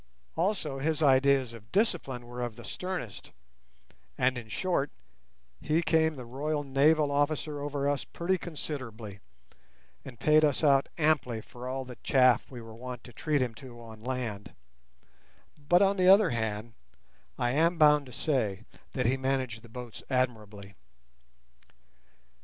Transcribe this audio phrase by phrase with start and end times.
[0.35, 3.31] Also his ideas of discipline were of the sternest,
[4.17, 4.89] and, in short,
[5.61, 9.19] he came the royal naval officer over us pretty considerably,
[10.03, 13.53] and paid us out amply for all the chaff we were wont to treat him
[13.53, 14.55] to on land;
[15.55, 16.73] but, on the other hand,
[17.37, 20.73] I am bound to say that he managed the boats admirably.